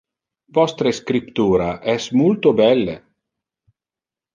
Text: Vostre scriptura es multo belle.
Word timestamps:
Vostre 0.57 0.93
scriptura 1.01 1.69
es 1.95 2.11
multo 2.23 2.57
belle. 2.65 3.01